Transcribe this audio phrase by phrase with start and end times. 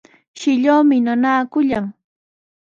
[0.39, 1.85] Shilluumi nanaakullan.